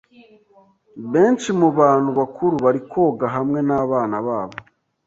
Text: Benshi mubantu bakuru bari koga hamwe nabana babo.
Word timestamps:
Benshi 1.11 1.49
mubantu 1.59 2.09
bakuru 2.19 2.55
bari 2.65 2.81
koga 2.91 3.25
hamwe 3.35 3.59
nabana 3.67 4.17
babo. 4.27 4.57